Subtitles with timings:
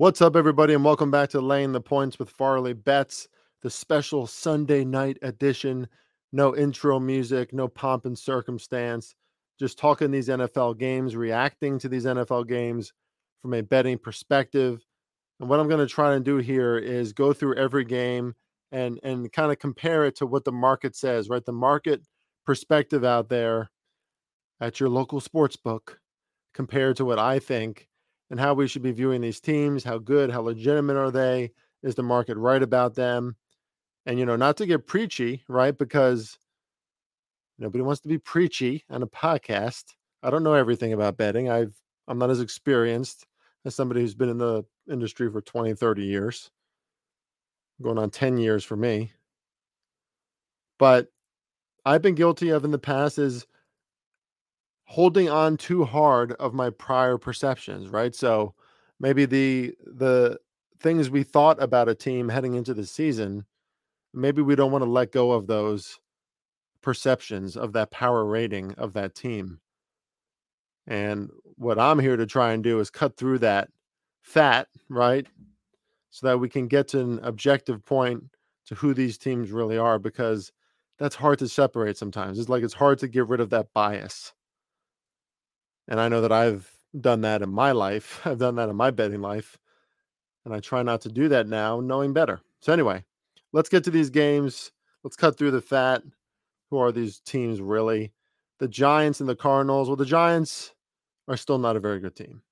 [0.00, 3.28] What's up, everybody, and welcome back to Laying the Points with Farley Bets,
[3.60, 5.86] the special Sunday night edition.
[6.32, 9.14] No intro music, no pomp and circumstance,
[9.58, 12.94] just talking these NFL games, reacting to these NFL games
[13.42, 14.82] from a betting perspective.
[15.38, 18.34] And what I'm going to try and do here is go through every game
[18.72, 21.44] and and kind of compare it to what the market says, right?
[21.44, 22.00] The market
[22.46, 23.70] perspective out there
[24.62, 26.00] at your local sports book
[26.54, 27.89] compared to what I think
[28.30, 31.50] and how we should be viewing these teams, how good, how legitimate are they?
[31.82, 33.36] Is the market right about them?
[34.06, 35.76] And you know, not to get preachy, right?
[35.76, 36.38] Because
[37.58, 39.84] nobody wants to be preachy on a podcast.
[40.22, 41.50] I don't know everything about betting.
[41.50, 41.74] I've
[42.08, 43.26] I'm not as experienced
[43.64, 46.50] as somebody who's been in the industry for 20, 30 years.
[47.80, 49.12] Going on 10 years for me.
[50.78, 51.08] But
[51.84, 53.46] I've been guilty of in the past is
[54.90, 58.12] holding on too hard of my prior perceptions, right?
[58.12, 58.54] So
[58.98, 60.36] maybe the the
[60.80, 63.44] things we thought about a team heading into the season,
[64.12, 66.00] maybe we don't want to let go of those
[66.82, 69.60] perceptions of that power rating of that team.
[70.88, 73.68] And what I'm here to try and do is cut through that
[74.22, 75.24] fat, right?
[76.10, 78.24] So that we can get to an objective point
[78.66, 80.50] to who these teams really are because
[80.98, 82.40] that's hard to separate sometimes.
[82.40, 84.32] It's like it's hard to get rid of that bias.
[85.90, 88.20] And I know that I've done that in my life.
[88.24, 89.58] I've done that in my betting life.
[90.44, 92.40] And I try not to do that now, knowing better.
[92.60, 93.04] So, anyway,
[93.52, 94.72] let's get to these games.
[95.02, 96.02] Let's cut through the fat.
[96.70, 98.12] Who are these teams really?
[98.58, 99.88] The Giants and the Cardinals.
[99.88, 100.72] Well, the Giants
[101.28, 102.42] are still not a very good team.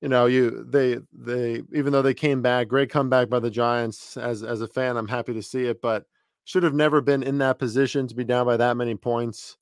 [0.00, 4.16] You know, you they they even though they came back, great comeback by the Giants.
[4.16, 6.06] As as a fan, I'm happy to see it, but
[6.44, 9.56] should have never been in that position to be down by that many points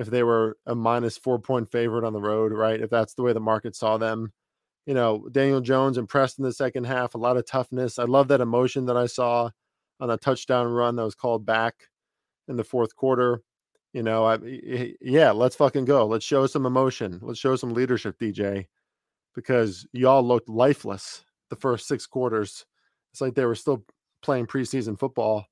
[0.00, 2.80] if they were a minus four point favorite on the road, right?
[2.80, 4.32] If that's the way the market saw them.
[4.86, 7.98] You know, Daniel Jones impressed in the second half, a lot of toughness.
[7.98, 9.50] I love that emotion that I saw
[10.00, 11.74] on a touchdown run that was called back
[12.48, 13.42] in the fourth quarter.
[13.92, 14.38] You know, I,
[15.02, 16.06] yeah, let's fucking go.
[16.06, 17.18] Let's show some emotion.
[17.20, 18.68] Let's show some leadership, DJ,
[19.34, 22.64] because y'all looked lifeless the first six quarters.
[23.12, 23.84] It's like they were still
[24.22, 25.44] playing preseason football.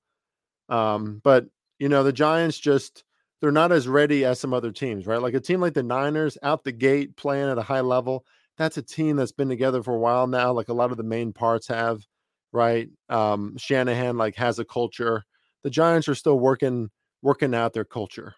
[0.70, 1.46] Um, but
[1.78, 3.04] you know, the Giants just
[3.40, 5.22] they're not as ready as some other teams, right?
[5.22, 8.24] Like a team like the Niners out the gate playing at a high level.
[8.56, 10.52] That's a team that's been together for a while now.
[10.52, 12.04] Like a lot of the main parts have,
[12.52, 12.88] right?
[13.08, 15.24] Um, Shanahan like has a culture.
[15.62, 16.90] The Giants are still working
[17.22, 18.34] working out their culture.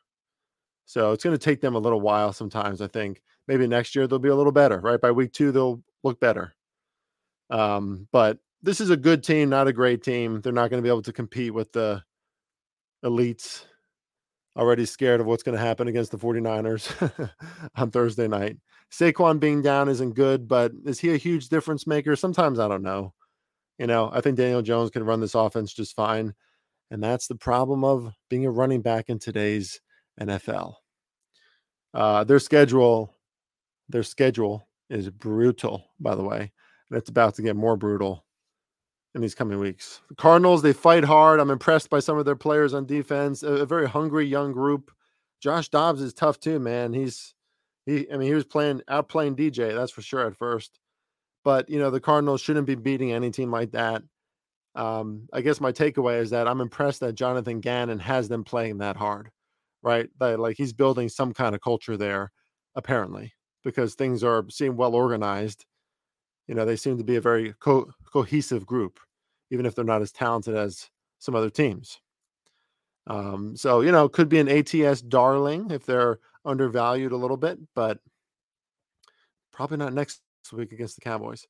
[0.84, 2.81] So it's going to take them a little while sometimes.
[2.81, 5.00] I think maybe next year they'll be a little better, right?
[5.00, 6.55] By week two they'll look better.
[7.50, 10.41] Um, but this is a good team, not a great team.
[10.41, 12.03] They're not going to be able to compete with the
[13.05, 13.65] elites
[14.60, 17.31] already scared of what's going to happen against the 49ers
[17.76, 18.59] on Thursday night.
[18.93, 22.15] Saquon being down isn't good, but is he a huge difference maker?
[22.15, 23.15] Sometimes I don't know.
[23.78, 26.34] You know, I think Daniel Jones can run this offense just fine.
[26.91, 29.81] And that's the problem of being a running back in today's
[30.20, 30.75] NFL.
[31.94, 33.15] Uh, their schedule,
[33.88, 36.53] their schedule is brutal, by the way.
[36.91, 38.26] And it's about to get more brutal
[39.15, 40.00] in these coming weeks.
[40.09, 41.41] The Cardinals, they fight hard.
[41.41, 43.43] I'm impressed by some of their players on defense.
[43.43, 44.91] A, a, very hungry young group.
[45.41, 46.93] Josh Dobbs is tough too, man.
[46.93, 47.34] He's
[47.87, 50.78] he I mean, he was playing outplaying DJ, that's for sure at first.
[51.44, 54.03] But you know, the Cardinals shouldn't be beating any team like that.
[54.76, 58.78] Um, I guess my takeaway is that I'm impressed that Jonathan Gannon has them playing
[58.78, 59.31] that hard,
[59.82, 60.09] right?
[60.20, 62.31] That like he's building some kind of culture there,
[62.76, 63.32] apparently,
[63.65, 65.65] because things are seem well organized
[66.50, 69.00] you know, they seem to be a very co- cohesive group,
[69.50, 70.88] even if they're not as talented as
[71.19, 72.00] some other teams.
[73.06, 77.59] Um, so, you know, could be an ATS darling if they're undervalued a little bit,
[77.75, 77.99] but
[79.53, 80.20] probably not next
[80.53, 81.47] week against the Cowboys.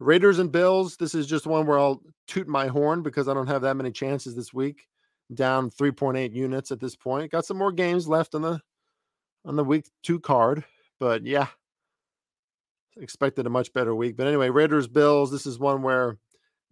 [0.00, 0.96] Raiders and Bills.
[0.96, 3.90] This is just one where I'll toot my horn because I don't have that many
[3.90, 4.86] chances this week.
[5.32, 7.30] Down 3.8 units at this point.
[7.30, 8.60] Got some more games left on the
[9.46, 10.64] on the week two card,
[10.98, 11.48] but yeah,
[12.96, 14.16] expected a much better week.
[14.16, 15.30] But anyway, Raiders Bills.
[15.30, 16.18] This is one where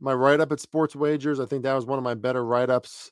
[0.00, 1.40] my write up at Sports Wagers.
[1.40, 3.10] I think that was one of my better write ups.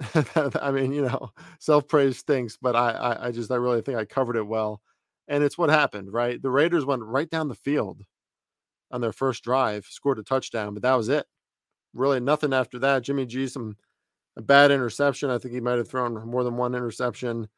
[0.60, 1.30] I mean, you know,
[1.60, 4.80] self praise stinks, but I, I, I just I really think I covered it well,
[5.28, 6.12] and it's what happened.
[6.12, 8.02] Right, the Raiders went right down the field
[8.90, 11.26] on their first drive, scored a touchdown, but that was it.
[11.94, 13.02] Really, nothing after that.
[13.02, 13.76] Jimmy G some
[14.36, 15.30] a bad interception.
[15.30, 17.48] I think he might have thrown more than one interception.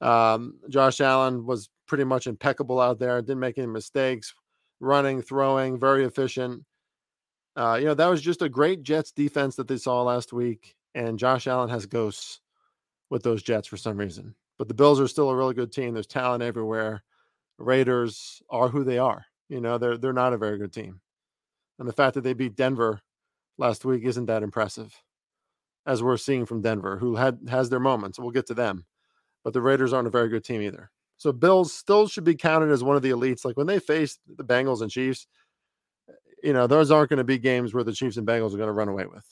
[0.00, 3.20] Um, Josh Allen was pretty much impeccable out there.
[3.22, 4.32] Didn't make any mistakes.
[4.80, 6.64] Running, throwing, very efficient.
[7.56, 10.74] Uh, you know, that was just a great Jets defense that they saw last week.
[10.94, 12.40] And Josh Allen has ghosts
[13.10, 14.34] with those Jets for some reason.
[14.58, 15.94] But the Bills are still a really good team.
[15.94, 17.02] There's talent everywhere.
[17.58, 19.24] Raiders are who they are.
[19.48, 21.00] You know, they're they're not a very good team.
[21.78, 23.00] And the fact that they beat Denver
[23.58, 24.94] last week isn't that impressive,
[25.86, 28.18] as we're seeing from Denver, who had has their moments.
[28.18, 28.86] We'll get to them,
[29.44, 30.90] but the Raiders aren't a very good team either.
[31.20, 33.44] So Bills still should be counted as one of the elites.
[33.44, 35.26] Like when they face the Bengals and Chiefs,
[36.08, 38.56] eh, you know those aren't going to be games where the Chiefs and Bengals are
[38.56, 39.24] going to run away with.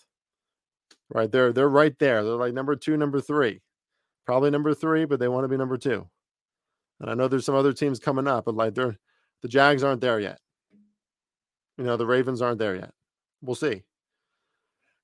[1.09, 1.33] Right?
[1.33, 2.23] They're they're right there.
[2.23, 3.63] They're like number two, number three,
[4.27, 6.07] probably number three, but they want to be number two.
[7.01, 8.99] And I know there's some other teams coming up, but like they're
[9.41, 10.41] the Jags aren't there yet.
[11.79, 12.93] You know, the Ravens aren't there yet.
[13.41, 13.83] We'll see.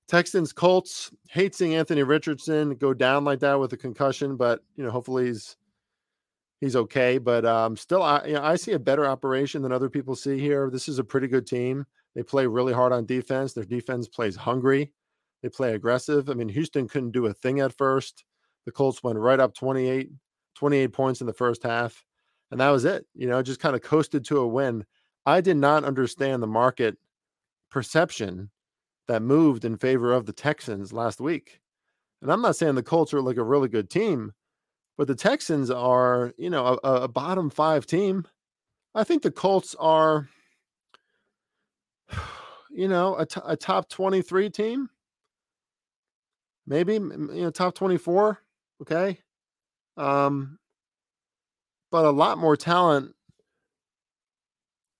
[0.06, 4.84] Texans, Colts, hate seeing Anthony Richardson go down like that with a concussion, but you
[4.84, 5.56] know, hopefully he's
[6.64, 7.18] he's okay.
[7.18, 10.38] But um, still, I you know, I see a better operation than other people see
[10.38, 10.70] here.
[10.70, 11.84] This is a pretty good team.
[12.14, 13.52] They play really hard on defense.
[13.52, 14.92] Their defense plays hungry.
[15.42, 16.30] They play aggressive.
[16.30, 18.24] I mean, Houston couldn't do a thing at first.
[18.64, 20.10] The Colts went right up 28,
[20.54, 22.02] 28 points in the first half.
[22.50, 23.04] And that was it.
[23.14, 24.84] You know, just kind of coasted to a win.
[25.26, 26.96] I did not understand the market
[27.70, 28.50] perception
[29.08, 31.60] that moved in favor of the Texans last week.
[32.22, 34.32] And I'm not saying the Colts are like a really good team,
[34.96, 38.26] but the Texans are, you know, a, a bottom five team.
[38.94, 40.28] I think the Colts are,
[42.70, 44.88] you know, a, t- a top 23 team.
[46.66, 48.38] Maybe, you know, top 24.
[48.82, 49.18] Okay.
[49.96, 50.58] Um,
[51.90, 53.14] but a lot more talent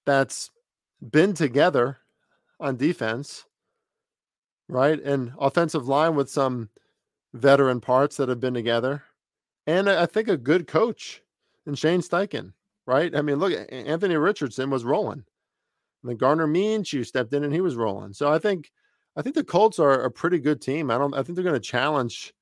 [0.06, 0.50] that's
[1.10, 1.98] been together
[2.60, 3.46] on defense,
[4.68, 5.00] right?
[5.00, 6.70] And offensive line with some
[7.32, 9.02] veteran parts that have been together.
[9.66, 11.22] And I think a good coach
[11.66, 12.52] in Shane Steichen,
[12.86, 13.14] right?
[13.14, 15.24] I mean, look, Anthony Richardson was rolling.
[16.02, 18.12] And then Gardner Minshew stepped in and he was rolling.
[18.12, 18.70] So I think
[19.16, 20.90] I think the Colts are a pretty good team.
[20.90, 22.34] I don't I think they're going to challenge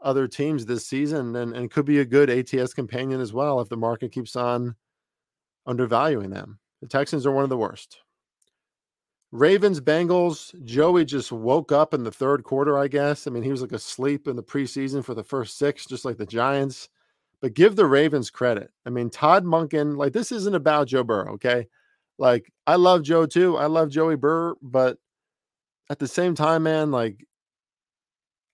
[0.00, 3.68] other teams this season and, and could be a good ATS companion as well if
[3.68, 4.74] the market keeps on
[5.66, 6.58] undervaluing them.
[6.80, 8.01] The Texans are one of the worst.
[9.32, 13.26] Ravens, Bengals, Joey just woke up in the third quarter, I guess.
[13.26, 16.18] I mean, he was like asleep in the preseason for the first six, just like
[16.18, 16.90] the Giants.
[17.40, 18.70] But give the Ravens credit.
[18.86, 21.66] I mean, Todd Monken, like, this isn't about Joe Burrow, okay?
[22.18, 23.56] Like, I love Joe too.
[23.56, 24.98] I love Joey Burr, but
[25.90, 27.26] at the same time, man, like,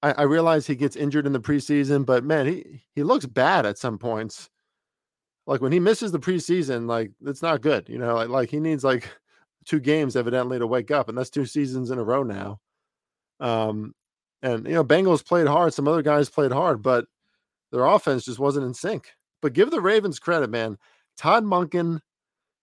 [0.03, 3.67] I, I realize he gets injured in the preseason, but man, he he looks bad
[3.67, 4.49] at some points.
[5.47, 7.89] Like when he misses the preseason, like it's not good.
[7.89, 9.09] You know, like like he needs like
[9.69, 12.59] two games evidently to wake up, and that's two seasons in a row now.
[13.41, 13.95] Um,
[14.43, 15.75] and you know, Bengals played hard.
[15.75, 17.07] Some other guys played hard, but
[17.71, 19.11] their offense just wasn't in sync.
[19.43, 20.79] But give the Ravens credit, man.
[21.17, 22.01] Todd Monken,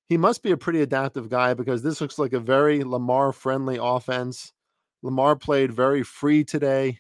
[0.07, 3.78] he must be a pretty adaptive guy because this looks like a very Lamar friendly
[3.81, 4.52] offense.
[5.04, 7.00] Lamar played very free today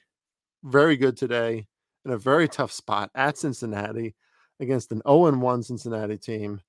[0.65, 1.67] very good today
[2.03, 4.15] in a very tough spot at Cincinnati
[4.59, 6.59] against an 0 1 Cincinnati team.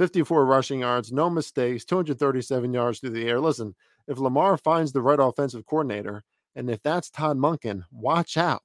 [0.00, 3.38] 54 rushing yards, no mistakes, 237 yards through the air.
[3.38, 3.74] Listen,
[4.08, 6.24] if Lamar finds the right offensive coordinator,
[6.56, 8.62] and if that's Todd Monken, watch out.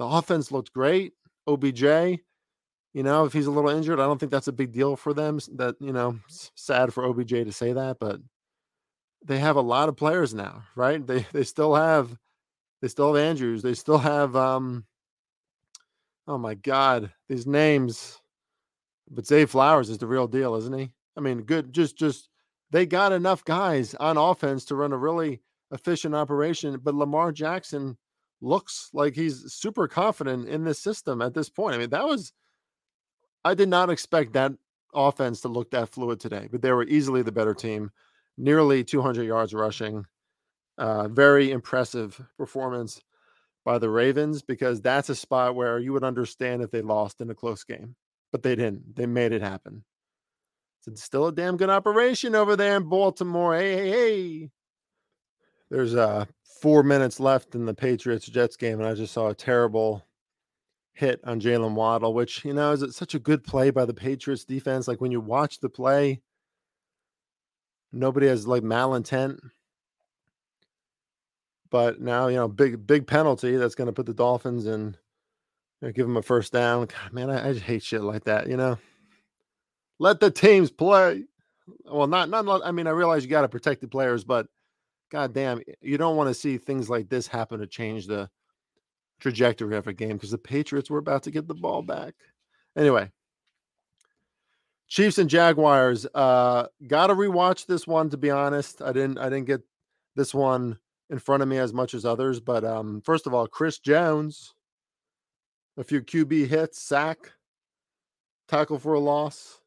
[0.00, 1.12] The offense looked great.
[1.46, 1.82] OBJ,
[2.92, 5.14] you know, if he's a little injured, I don't think that's a big deal for
[5.14, 5.38] them.
[5.54, 6.18] That, you know,
[6.56, 8.18] sad for OBJ to say that, but
[9.24, 11.06] they have a lot of players now, right?
[11.06, 12.18] They they still have
[12.82, 13.62] they still have Andrews.
[13.62, 14.86] They still have um
[16.26, 18.18] oh my god, these names.
[19.10, 20.92] But Zay Flowers is the real deal, isn't he?
[21.16, 22.28] I mean, good just just
[22.70, 27.96] they got enough guys on offense to run a really efficient operation, but Lamar Jackson
[28.40, 31.74] looks like he's super confident in this system at this point.
[31.74, 32.32] I mean, that was
[33.44, 34.52] I did not expect that
[34.94, 37.90] offense to look that fluid today, but they were easily the better team.
[38.36, 40.06] Nearly 200 yards rushing.
[40.76, 43.00] Uh, very impressive performance
[43.64, 47.30] by the Ravens because that's a spot where you would understand if they lost in
[47.30, 47.94] a close game,
[48.34, 48.96] but they didn't.
[48.96, 49.84] They made it happen.
[50.88, 53.56] It's still a damn good operation over there in Baltimore.
[53.56, 54.50] Hey, hey, hey.
[55.70, 56.24] There's uh
[56.60, 60.04] four minutes left in the Patriots Jets game, and I just saw a terrible
[60.94, 64.44] hit on Jaylen Waddle, which you know is such a good play by the Patriots
[64.44, 64.88] defense.
[64.88, 66.20] Like when you watch the play,
[67.92, 69.38] nobody has like malintent
[71.74, 74.96] but now, you know, big big penalty that's to put the Dolphins in,
[75.82, 76.86] give him a first down.
[76.86, 78.48] God, man, I, I just hate shit like that.
[78.48, 78.78] You know,
[79.98, 81.24] let the teams play.
[81.84, 82.62] Well, not not.
[82.64, 84.46] I mean, I realize you got to protect the players, but
[85.10, 88.28] god damn, you don't want to see things like this happen to change the
[89.20, 92.14] trajectory of a game because the Patriots were about to get the ball back.
[92.76, 93.10] Anyway,
[94.88, 96.06] Chiefs and Jaguars.
[96.14, 98.10] Uh, got to rewatch this one.
[98.10, 99.18] To be honest, I didn't.
[99.18, 99.62] I didn't get
[100.16, 100.78] this one
[101.10, 102.40] in front of me as much as others.
[102.40, 104.54] But um, first of all, Chris Jones,
[105.76, 107.32] a few QB hits, sack,
[108.48, 109.60] tackle for a loss,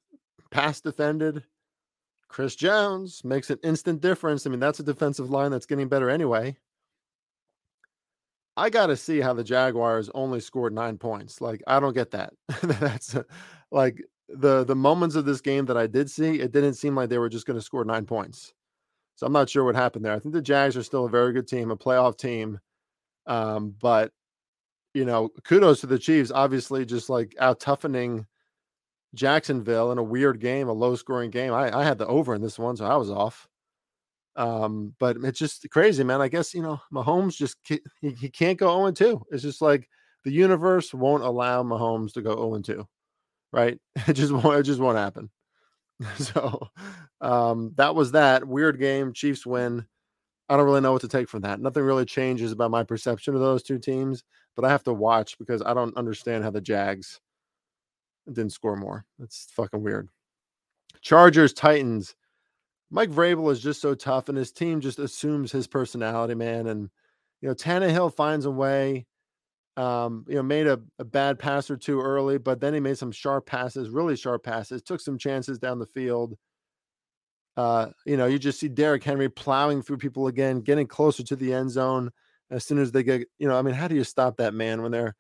[0.52, 1.44] pass defended,
[2.28, 4.46] Chris Jones makes an instant difference.
[4.46, 6.58] I mean, that's a defensive line that's getting better anyway.
[8.56, 11.42] I got to see how the Jaguars only scored nine points.
[11.42, 12.34] Like, I don't get that.
[12.64, 13.24] that's uh,
[13.72, 16.40] like the the moments of this game that I did see.
[16.40, 18.54] It didn't seem like they were just going to score nine points.
[19.16, 20.14] So I'm not sure what happened there.
[20.14, 22.60] I think the Jags are still a very good team, a playoff team.
[23.26, 24.12] Um, but
[24.98, 28.26] you know, kudos to the Chiefs, obviously just like out toughening
[29.14, 31.54] Jacksonville in a weird game, a low scoring game.
[31.54, 33.48] I, I had the over in this one, so I was off.
[34.36, 36.20] Um, but it's just crazy, man.
[36.20, 39.28] I guess you know Mahomes just he, he can't go 0 2.
[39.30, 39.88] It's just like
[40.24, 42.88] the universe won't allow Mahomes to go 0 2,
[43.54, 43.80] right?
[44.08, 44.60] It just won't.
[44.60, 45.30] It just won't happen.
[46.18, 46.70] So
[47.22, 49.14] um, that was that weird game.
[49.14, 49.86] Chiefs win.
[50.50, 51.60] I don't really know what to take from that.
[51.60, 54.24] Nothing really changes about my perception of those two teams,
[54.56, 57.20] but I have to watch because I don't understand how the Jags
[58.28, 59.06] didn't score more.
[59.20, 60.10] That's fucking weird.
[61.02, 62.16] Chargers, Titans.
[62.90, 66.68] Mike Vrabel is just so tough, and his team just assumes his personality, man.
[66.68, 66.90] And
[67.42, 69.06] you know, Tannehill finds a way.
[69.76, 72.98] Um, you know, made a, a bad pass or two early, but then he made
[72.98, 76.36] some sharp passes, really sharp passes, took some chances down the field.
[77.58, 81.36] Uh, you know, you just see Derrick Henry plowing through people again, getting closer to
[81.36, 82.12] the end zone
[82.52, 84.84] as soon as they get, you know, I mean, how do you stop that man
[84.84, 85.16] when they're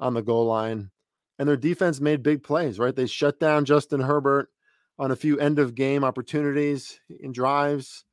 [0.00, 0.90] on the goal line?
[1.38, 2.94] And their defense made big plays, right?
[2.94, 4.48] They shut down Justin Herbert
[4.98, 8.04] on a few end of game opportunities in drives.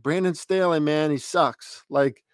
[0.00, 1.84] Brandon Staley, man, he sucks.
[1.90, 2.24] Like,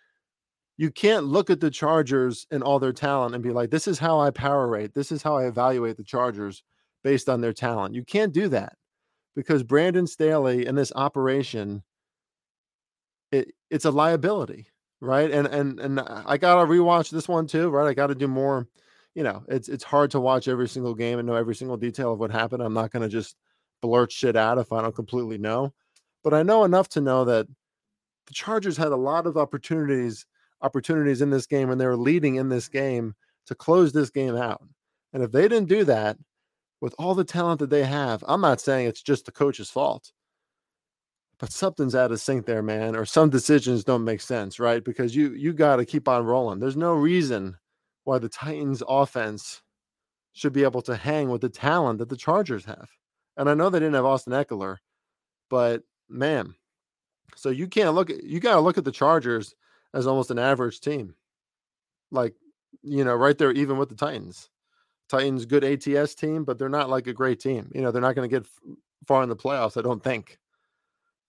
[0.76, 3.98] you can't look at the Chargers and all their talent and be like, this is
[3.98, 4.94] how I power rate.
[4.94, 6.62] This is how I evaluate the Chargers
[7.02, 7.94] based on their talent.
[7.94, 8.74] You can't do that
[9.34, 11.82] because Brandon Staley and this operation,
[13.32, 14.66] it, it's a liability,
[15.00, 15.30] right?
[15.30, 17.88] And and and I gotta rewatch this one too, right?
[17.88, 18.66] I got to do more.
[19.14, 22.12] You know, it's it's hard to watch every single game and know every single detail
[22.12, 22.62] of what happened.
[22.62, 23.36] I'm not gonna just
[23.80, 25.72] blurt shit out if I don't completely know.
[26.22, 27.46] But I know enough to know that
[28.26, 30.26] the Chargers had a lot of opportunities
[30.62, 33.14] opportunities in this game and they were leading in this game
[33.46, 34.62] to close this game out.
[35.12, 36.18] And if they didn't do that
[36.80, 40.12] with all the talent that they have, I'm not saying it's just the coach's fault.
[41.38, 44.84] But something's out of sync there, man, or some decisions don't make sense, right?
[44.84, 46.58] Because you you got to keep on rolling.
[46.58, 47.56] There's no reason
[48.04, 49.62] why the Titans offense
[50.32, 52.90] should be able to hang with the talent that the Chargers have.
[53.36, 54.76] And I know they didn't have Austin Ekeler,
[55.48, 56.54] but man,
[57.36, 59.54] so you can't look at you got to look at the Chargers
[59.94, 61.14] as almost an average team.
[62.10, 62.34] Like,
[62.82, 64.50] you know, right there even with the Titans.
[65.10, 67.70] Titans good ATS team, but they're not like a great team.
[67.74, 68.46] You know, they're not going to get
[69.06, 70.38] far in the playoffs, I don't think.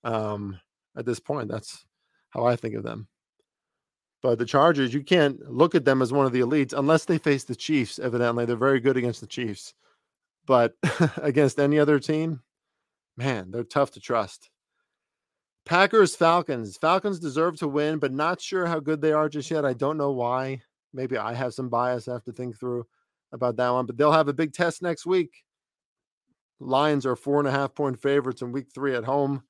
[0.04, 0.60] Um
[0.96, 1.86] at this point, that's
[2.32, 3.08] how I think of them.
[4.22, 7.18] But the Chargers, you can't look at them as one of the elites unless they
[7.18, 7.98] face the Chiefs.
[7.98, 9.74] Evidently, they're very good against the Chiefs.
[10.46, 10.76] But
[11.18, 12.42] against any other team,
[13.18, 14.50] man, they're tough to trust.
[15.66, 16.78] Packers, Falcons.
[16.78, 19.66] Falcons deserve to win, but not sure how good they are just yet.
[19.66, 20.62] I don't know why.
[20.94, 22.86] Maybe I have some bias I have to think through
[23.32, 25.44] about that one, but they'll have a big test next week.
[26.60, 29.44] Lions are four and a half point favorites in week three at home.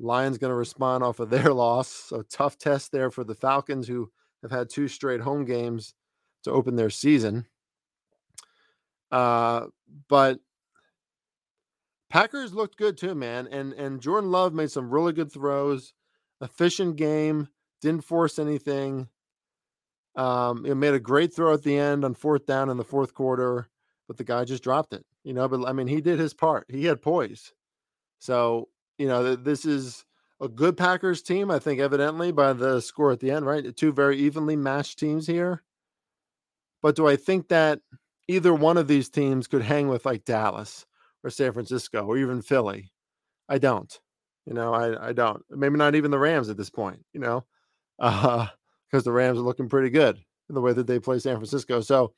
[0.00, 1.88] Lions going to respond off of their loss.
[1.88, 4.10] So tough test there for the Falcons, who
[4.42, 5.94] have had two straight home games
[6.44, 7.46] to open their season.
[9.10, 9.66] Uh,
[10.08, 10.38] but
[12.10, 13.48] Packers looked good too, man.
[13.50, 15.94] And and Jordan Love made some really good throws.
[16.40, 17.48] Efficient game,
[17.80, 19.08] didn't force anything.
[20.18, 23.14] Um, it made a great throw at the end on fourth down in the fourth
[23.14, 23.68] quarter,
[24.06, 25.04] but the guy just dropped it.
[25.24, 26.66] You know, but I mean, he did his part.
[26.68, 27.52] He had poise.
[28.18, 30.04] So you know, this is
[30.40, 31.50] a good Packers team.
[31.50, 33.74] I think evidently by the score at the end, right?
[33.76, 35.62] Two very evenly matched teams here.
[36.82, 37.80] But do I think that
[38.28, 40.86] either one of these teams could hang with like Dallas
[41.24, 42.92] or San Francisco or even Philly.
[43.48, 43.98] I don't.
[44.46, 45.42] You know, I, I don't.
[45.50, 47.44] Maybe not even the Rams at this point, you know,
[47.98, 48.46] uh,
[48.90, 50.18] because the Rams are looking pretty good
[50.48, 51.80] in the way that they play San Francisco.
[51.80, 52.12] So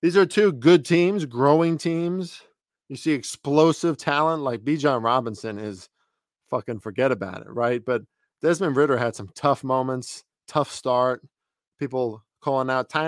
[0.00, 2.42] these are two good teams, growing teams.
[2.88, 5.88] You see explosive talent like Bijan Robinson is
[6.50, 7.82] fucking forget about it, right?
[7.84, 8.02] But
[8.42, 11.22] Desmond Ridder had some tough moments, tough start.
[11.78, 12.98] People calling out he-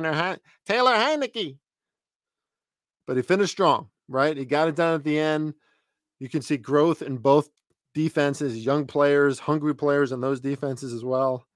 [0.67, 1.59] Taylor Heinicke.
[3.07, 4.37] But he finished strong right?
[4.37, 5.55] He got it done at the end.
[6.19, 7.49] You can see growth in both
[7.95, 11.47] defenses, young players, hungry players in those defenses as well.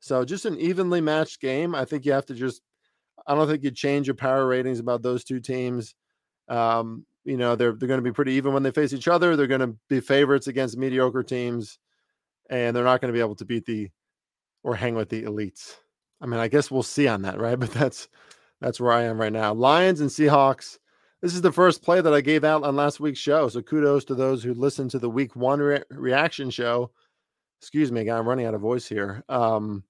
[0.00, 1.74] So just an evenly matched game.
[1.74, 2.62] I think you have to just
[3.26, 5.94] I don't think you change your power ratings about those two teams.
[6.48, 9.36] Um, you know, they're they're going to be pretty even when they face each other.
[9.36, 11.78] They're going to be favorites against mediocre teams,
[12.48, 13.90] and they're not going to be able to beat the
[14.62, 15.74] or hang with the elites.
[16.20, 17.58] I mean, I guess we'll see on that, right?
[17.60, 18.08] But that's
[18.60, 19.52] that's where I am right now.
[19.52, 20.78] Lions and Seahawks.
[21.22, 23.48] this is the first play that I gave out on last week's show.
[23.48, 26.90] So kudos to those who listened to the week one re- reaction show.
[27.60, 29.22] Excuse me, I'm running out of voice here.
[29.28, 29.84] Um,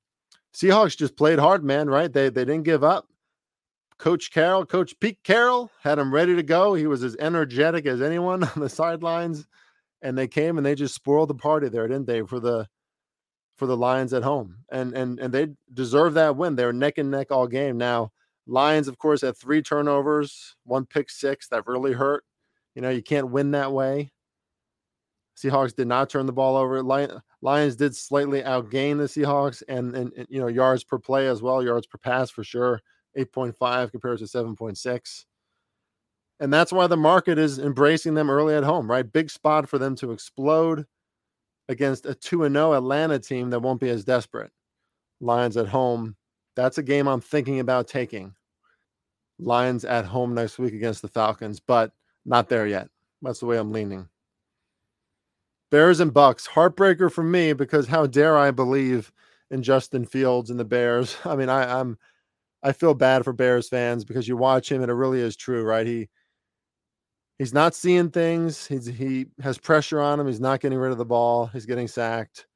[0.59, 1.89] Seahawks just played hard, man.
[1.89, 2.13] Right?
[2.13, 3.07] They they didn't give up.
[3.99, 6.75] Coach Carroll, Coach Pete Carroll, had him ready to go.
[6.75, 9.47] He was as energetic as anyone on the sidelines,
[10.03, 12.23] and they came and they just spoiled the party there, didn't they?
[12.23, 12.67] For the
[13.57, 16.57] for the Lions at home, and and and they deserve that win.
[16.57, 17.77] They were neck and neck all game.
[17.79, 18.11] Now
[18.49, 22.25] Lions, of course, had three turnovers, one pick six that really hurt.
[22.75, 24.11] You know, you can't win that way.
[25.39, 26.83] Seahawks did not turn the ball over.
[26.83, 31.43] Lions did slightly outgain the Seahawks and, and, and you know yards per play as
[31.43, 32.81] well, yards per pass for sure,
[33.17, 35.25] 8.5 compared to 7.6.
[36.41, 39.13] And that's why the market is embracing them early at home, right?
[39.13, 40.87] Big spot for them to explode
[41.69, 44.51] against a 2 0 Atlanta team that won't be as desperate.
[45.21, 46.17] Lions at home.
[46.57, 48.35] That's a game I'm thinking about taking.
[49.39, 51.93] Lions at home next week against the Falcons, but
[52.25, 52.89] not there yet.
[53.23, 54.09] That's the way I'm leaning.
[55.71, 59.13] Bears and Bucks, heartbreaker for me because how dare I believe
[59.51, 61.17] in Justin Fields and the Bears?
[61.25, 61.99] I mean, I, I'm
[62.63, 65.63] I feel bad for Bears fans because you watch him and it really is true,
[65.63, 65.87] right?
[65.87, 66.09] He
[67.39, 68.67] he's not seeing things.
[68.67, 70.27] He's he has pressure on him.
[70.27, 71.47] He's not getting rid of the ball.
[71.47, 72.47] He's getting sacked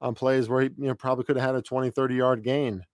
[0.00, 2.84] on plays where he you know probably could have had a 20, 30 yard gain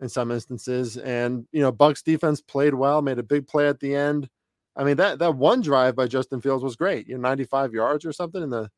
[0.00, 0.96] in some instances.
[0.98, 4.28] And you know, Bucks defense played well, made a big play at the end.
[4.76, 7.08] I mean, that that one drive by Justin Fields was great.
[7.08, 8.70] You know, 95 yards or something in the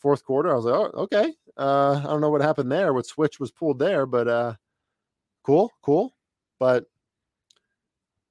[0.00, 0.50] fourth quarter.
[0.50, 1.32] I was like, oh, okay.
[1.56, 2.92] Uh, I don't know what happened there.
[2.92, 4.54] What switch was pulled there, but uh,
[5.44, 6.14] cool, cool.
[6.58, 6.86] But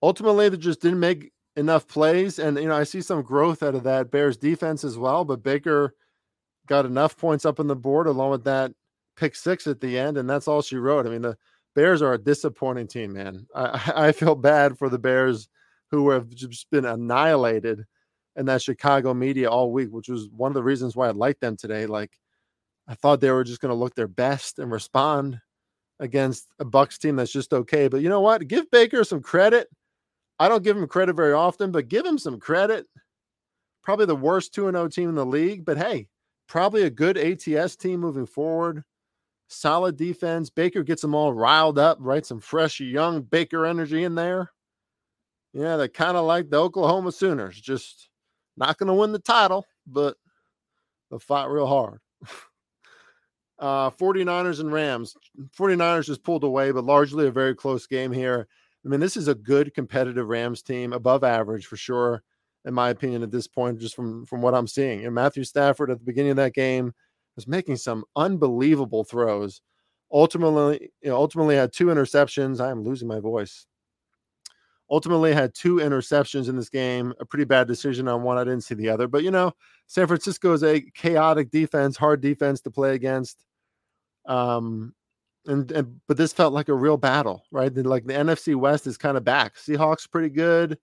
[0.02, 2.40] ultimately, they just didn't make enough plays.
[2.40, 5.26] And you know, I see some growth out of that Bears defense as well.
[5.26, 5.96] But Baker
[6.68, 8.72] got enough points up on the board along with that
[9.16, 11.06] pick six at the end, and that's all she wrote.
[11.06, 11.38] I mean, the
[11.76, 13.46] Bears are a disappointing team, man.
[13.54, 15.50] I, I feel bad for the Bears
[15.92, 17.86] who have just been annihilated
[18.40, 21.42] in that Chicago media all week, which was one of the reasons why I liked
[21.42, 21.86] them today.
[21.86, 22.18] Like,
[22.88, 25.40] I thought they were just going to look their best and respond
[26.00, 27.88] against a Bucks team that's just okay.
[27.88, 28.48] But you know what?
[28.48, 29.68] Give Baker some credit.
[30.40, 32.88] I don't give him credit very often, but give him some credit.
[33.84, 36.08] Probably the worst 2 0 team in the league, but hey,
[36.48, 38.84] probably a good ATS team moving forward
[39.50, 40.50] solid defense.
[40.50, 42.26] Baker gets them all riled up, right?
[42.26, 44.52] Some fresh, young Baker energy in there.
[45.54, 48.09] Yeah, they're kind of like the Oklahoma Sooners, just
[48.60, 50.18] not going to win the title, but
[51.10, 52.00] they'll fight real hard.
[53.60, 55.16] uh, 49ers and Rams.
[55.58, 58.48] 49ers just pulled away, but largely a very close game here.
[58.86, 62.24] I mean, this is a good competitive Rams team, above average for sure,
[62.66, 65.06] in my opinion, at this point, just from, from what I'm seeing.
[65.06, 66.94] And Matthew Stafford at the beginning of that game–
[67.40, 69.62] was making some unbelievable throws.
[70.12, 72.60] Ultimately, you know, ultimately had two interceptions.
[72.60, 73.66] I am losing my voice.
[74.92, 77.14] Ultimately had two interceptions in this game.
[77.20, 78.38] A pretty bad decision on one.
[78.38, 79.54] I didn't see the other, but you know,
[79.88, 83.46] San Francisco is a chaotic defense, hard defense to play against.
[84.26, 84.94] Um,
[85.46, 87.76] and, and but this felt like a real battle, right?
[87.76, 89.56] Like the NFC West is kind of back.
[89.56, 90.78] Seahawks pretty good.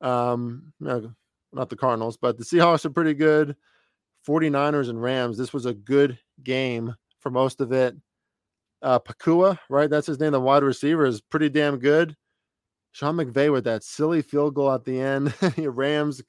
[0.00, 3.56] Um, not the Cardinals, but the Seahawks are pretty good.
[4.26, 5.36] 49ers and Rams.
[5.36, 7.94] This was a good game for most of it.
[8.82, 9.88] Uh, Pakua, right?
[9.88, 10.32] That's his name.
[10.32, 12.16] The wide receiver is pretty damn good.
[12.94, 15.34] Sean McVay with that silly field goal at the end.
[15.58, 16.22] Rams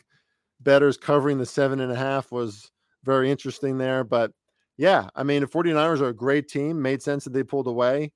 [0.60, 2.72] betters covering the seven and a half was
[3.04, 4.04] very interesting there.
[4.04, 4.32] But
[4.76, 6.82] yeah, I mean, the 49ers are a great team.
[6.82, 8.12] Made sense that they pulled away.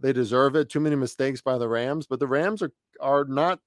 [0.00, 0.68] They deserve it.
[0.68, 3.60] Too many mistakes by the Rams, but the Rams are are not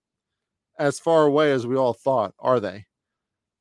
[0.78, 2.86] as far away as we all thought, are they?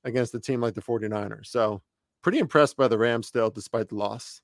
[0.02, 1.46] Against a team like the 49ers.
[1.46, 1.80] So
[2.22, 4.42] pretty impressed by the Rams still, despite the loss.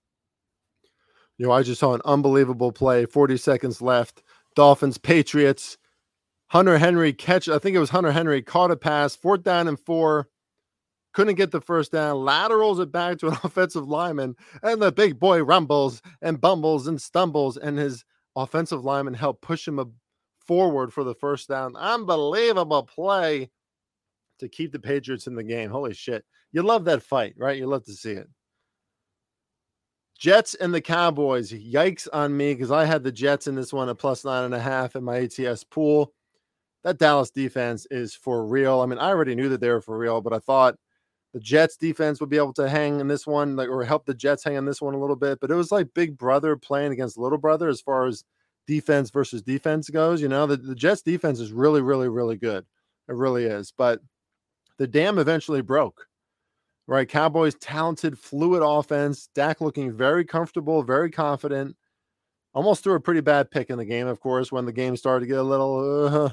[1.37, 3.07] You know, I just saw an unbelievable play.
[3.07, 4.23] 40 seconds left.
[4.55, 5.79] Dolphins, Patriots.
[6.53, 7.49] Hunter Henry catch.
[7.49, 10.29] I think it was Hunter Henry caught a pass, fourth down and four.
[11.15, 12.25] Couldn't get the first down.
[12.25, 17.01] Laterals it back to an offensive lineman, and the big boy rumbles and bumbles and
[17.01, 18.05] stumbles, and his
[18.37, 19.81] offensive lineman helped push him
[20.47, 21.75] forward for the first down.
[21.75, 23.51] Unbelievable play
[24.39, 25.71] to keep the Patriots in the game.
[25.71, 27.57] Holy shit you love that fight, right?
[27.57, 28.29] You love to see it.
[30.19, 31.51] Jets and the Cowboys.
[31.51, 34.55] Yikes on me because I had the Jets in this one at plus nine and
[34.55, 36.13] a half in my ATS pool.
[36.85, 38.81] That Dallas defense is for real.
[38.81, 40.77] I mean, I already knew that they were for real, but I thought
[41.33, 44.15] the Jets defense would be able to hang in this one, like or help the
[44.15, 45.39] Jets hang in this one a little bit.
[45.41, 48.25] But it was like big brother playing against little brother as far as
[48.67, 50.21] defense versus defense goes.
[50.21, 52.65] You know, the, the Jets defense is really, really, really good.
[53.09, 53.73] It really is.
[53.77, 54.01] But
[54.79, 56.07] the dam eventually broke
[56.87, 57.09] right?
[57.09, 59.29] Cowboys talented, fluid offense.
[59.35, 61.77] Dak looking very comfortable, very confident.
[62.55, 65.21] Almost threw a pretty bad pick in the game, of course, when the game started
[65.21, 66.31] to get a little uh,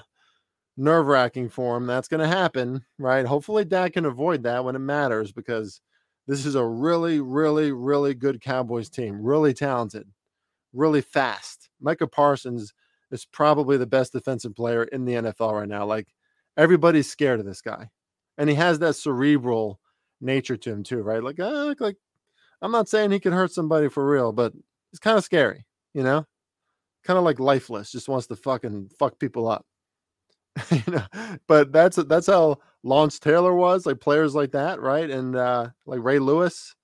[0.80, 1.86] nerve wracking for him.
[1.86, 3.26] That's going to happen, right?
[3.26, 5.82] Hopefully, Dak can avoid that when it matters because
[6.26, 9.22] this is a really, really, really good Cowboys team.
[9.22, 10.08] Really talented,
[10.74, 11.70] really fast.
[11.82, 12.74] Micah Parsons
[13.12, 15.86] is probably the best defensive player in the NFL right now.
[15.86, 16.08] Like
[16.58, 17.90] everybody's scared of this guy,
[18.38, 19.80] and he has that cerebral
[20.22, 21.24] nature to him too, right?
[21.24, 21.98] Like, uh, like
[22.62, 24.54] I'm not saying he could hurt somebody for real, but
[24.92, 26.26] it's kind of scary, you know,
[27.04, 29.66] kind of like lifeless, just wants to fucking fuck people up.
[30.72, 35.10] you know, but that's that's how Lawrence Taylor was, like players like that, right?
[35.10, 36.76] And uh like Ray Lewis,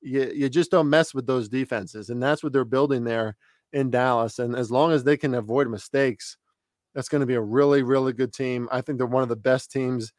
[0.00, 3.36] you you just don't mess with those defenses, and that's what they're building there
[3.72, 4.38] in Dallas.
[4.38, 6.36] And as long as they can avoid mistakes,
[6.94, 8.68] that's going to be a really really good team.
[8.72, 10.12] I think they're one of the best teams,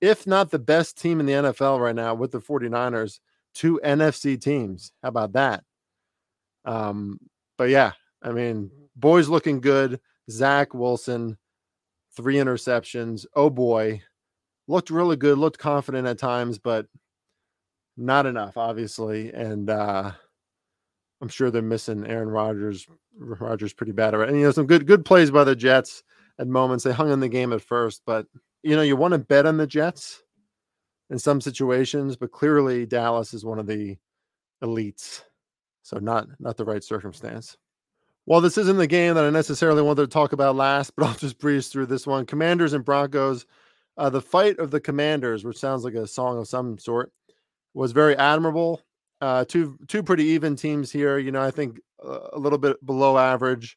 [0.00, 3.20] if not the best team in the NFL right now with the 49ers.
[3.52, 4.92] Two NFC teams.
[5.02, 5.64] How about that?
[6.64, 7.18] Um,
[7.58, 10.00] but yeah, I mean, boys looking good.
[10.30, 11.36] Zach Wilson,
[12.16, 13.26] three interceptions.
[13.34, 14.02] Oh boy,
[14.68, 16.86] looked really good, looked confident at times, but
[17.96, 19.32] not enough, obviously.
[19.32, 20.12] And uh,
[21.20, 22.86] I'm sure they're missing Aaron Rodgers.
[23.18, 24.28] Rodgers pretty bad, right?
[24.28, 26.02] And you know, some good good plays by the Jets
[26.38, 26.84] at moments.
[26.84, 28.26] They hung in the game at first, but
[28.62, 30.22] you know, you want to bet on the Jets
[31.10, 33.96] in some situations, but clearly Dallas is one of the
[34.62, 35.22] elites.
[35.82, 37.56] So not not the right circumstance.
[38.30, 41.14] Well, this isn't the game that I necessarily wanted to talk about last, but I'll
[41.14, 42.26] just breeze through this one.
[42.26, 43.44] Commanders and Broncos.
[43.96, 47.10] Uh, the fight of the Commanders, which sounds like a song of some sort,
[47.74, 48.82] was very admirable.
[49.20, 51.18] Uh, two two pretty even teams here.
[51.18, 53.76] You know, I think uh, a little bit below average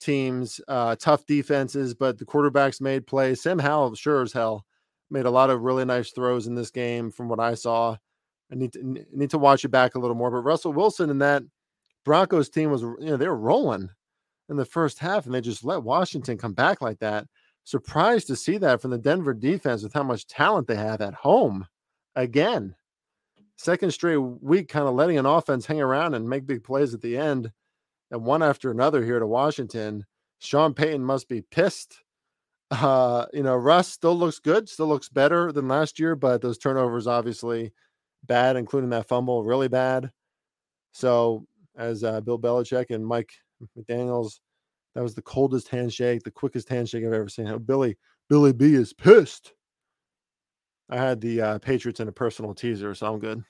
[0.00, 3.42] teams, uh, tough defenses, but the quarterbacks made plays.
[3.42, 4.64] Sam Howell, sure as hell,
[5.10, 7.96] made a lot of really nice throws in this game from what I saw.
[8.48, 10.30] I need to need to watch it back a little more.
[10.30, 11.42] But Russell Wilson and that
[12.04, 13.90] Broncos team was, you know, they were rolling
[14.48, 17.26] in the first half, and they just let Washington come back like that.
[17.64, 21.14] Surprised to see that from the Denver defense with how much talent they have at
[21.14, 21.66] home.
[22.16, 22.74] Again,
[23.56, 27.00] second straight week, kind of letting an offense hang around and make big plays at
[27.00, 27.52] the end,
[28.10, 30.04] and one after another here to Washington.
[30.40, 32.02] Sean Payton must be pissed.
[32.72, 36.58] Uh, you know, Russ still looks good, still looks better than last year, but those
[36.58, 37.72] turnovers obviously
[38.24, 40.10] bad, including that fumble, really bad.
[40.92, 43.32] So, as uh, Bill Belichick and Mike
[43.78, 44.40] McDaniels,
[44.94, 47.56] that was the coldest handshake, the quickest handshake I've ever seen.
[47.58, 47.96] Billy
[48.28, 49.52] Billy B is pissed.
[50.90, 53.42] I had the uh, Patriots in a personal teaser, so I'm good.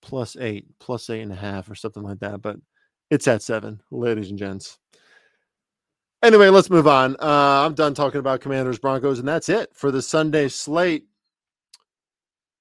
[0.00, 2.40] Plus eight, plus eight and a half, or something like that.
[2.42, 2.56] But
[3.10, 4.78] it's at seven, ladies and gents.
[6.22, 7.16] Anyway, let's move on.
[7.16, 11.06] Uh, I'm done talking about Commanders Broncos, and that's it for the Sunday slate.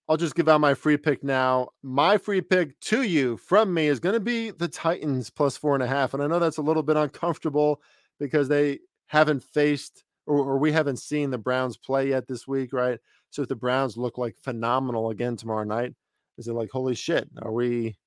[0.09, 1.69] I'll just give out my free pick now.
[1.81, 5.75] My free pick to you from me is going to be the Titans plus four
[5.75, 6.13] and a half.
[6.13, 7.81] And I know that's a little bit uncomfortable
[8.19, 12.71] because they haven't faced or, or, we haven't seen the Browns play yet this week,
[12.71, 12.97] right?
[13.29, 15.93] So if the Browns look like phenomenal again tomorrow night,
[16.37, 17.97] is it like, holy shit, are we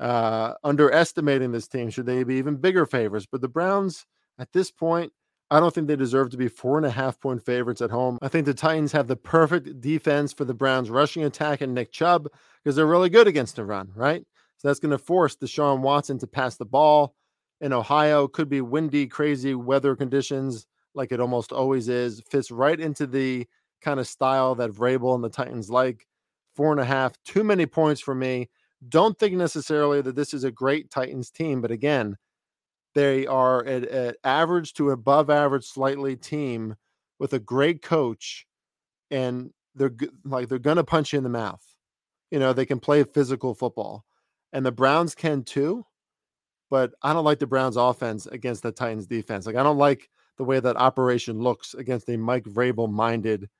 [0.00, 1.90] uh, underestimating this team?
[1.90, 3.28] Should they be even bigger favorites?
[3.30, 4.06] But the Browns
[4.38, 5.12] at this point,
[5.50, 8.18] I don't think they deserve to be four and a half point favorites at home.
[8.20, 11.92] I think the Titans have the perfect defense for the Browns' rushing attack and Nick
[11.92, 12.28] Chubb
[12.62, 14.24] because they're really good against the run, right?
[14.56, 17.14] So that's going to force Deshaun Watson to pass the ball.
[17.60, 22.22] In Ohio, could be windy, crazy weather conditions like it almost always is.
[22.28, 23.46] Fits right into the
[23.80, 26.06] kind of style that Vrabel and the Titans like.
[26.54, 28.48] Four and a half, too many points for me.
[28.88, 32.16] Don't think necessarily that this is a great Titans team, but again,
[32.96, 36.74] they are an average to above average slightly team
[37.18, 38.46] with a great coach,
[39.10, 39.92] and they're
[40.24, 41.62] like they're gonna punch you in the mouth.
[42.30, 44.06] You know they can play physical football,
[44.54, 45.84] and the Browns can too.
[46.70, 49.44] But I don't like the Browns' offense against the Titans' defense.
[49.44, 53.50] Like I don't like the way that operation looks against a Mike Vrabel minded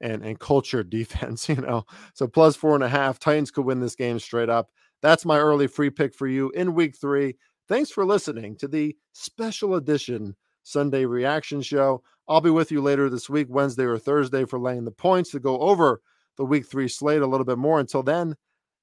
[0.00, 1.48] and and cultured defense.
[1.48, 3.18] You know, so plus four and a half.
[3.18, 4.70] Titans could win this game straight up.
[5.02, 7.34] That's my early free pick for you in week three.
[7.68, 12.02] Thanks for listening to the special edition Sunday reaction show.
[12.28, 15.40] I'll be with you later this week, Wednesday or Thursday, for laying the points to
[15.40, 16.00] go over
[16.36, 17.80] the week three slate a little bit more.
[17.80, 18.36] Until then,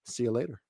[0.05, 0.62] see you later.